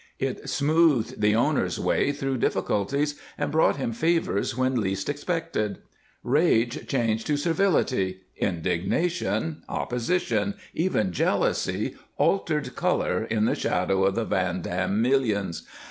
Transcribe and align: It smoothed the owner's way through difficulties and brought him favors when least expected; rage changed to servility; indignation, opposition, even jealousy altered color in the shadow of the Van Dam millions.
It 0.17 0.49
smoothed 0.49 1.21
the 1.21 1.35
owner's 1.35 1.79
way 1.79 2.11
through 2.11 2.39
difficulties 2.39 3.19
and 3.37 3.51
brought 3.51 3.75
him 3.75 3.93
favors 3.93 4.57
when 4.57 4.81
least 4.81 5.09
expected; 5.09 5.77
rage 6.23 6.87
changed 6.87 7.27
to 7.27 7.37
servility; 7.37 8.21
indignation, 8.35 9.61
opposition, 9.69 10.55
even 10.73 11.11
jealousy 11.11 11.97
altered 12.17 12.75
color 12.75 13.25
in 13.29 13.45
the 13.45 13.53
shadow 13.53 14.03
of 14.05 14.15
the 14.15 14.25
Van 14.25 14.63
Dam 14.63 15.03
millions. 15.03 15.67